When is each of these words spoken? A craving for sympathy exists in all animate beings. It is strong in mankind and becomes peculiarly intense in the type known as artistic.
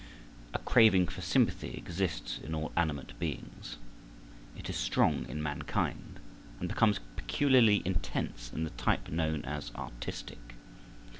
A 0.55 0.57
craving 0.57 1.09
for 1.09 1.21
sympathy 1.21 1.75
exists 1.77 2.39
in 2.39 2.55
all 2.55 2.71
animate 2.75 3.13
beings. 3.19 3.77
It 4.57 4.67
is 4.67 4.75
strong 4.75 5.27
in 5.29 5.43
mankind 5.43 6.19
and 6.59 6.67
becomes 6.67 6.99
peculiarly 7.15 7.83
intense 7.85 8.51
in 8.51 8.63
the 8.63 8.71
type 8.71 9.09
known 9.09 9.45
as 9.45 9.69
artistic. 9.75 10.55